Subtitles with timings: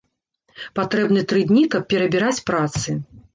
[0.79, 2.99] Патрэбны тры дні, каб перабіраць працы.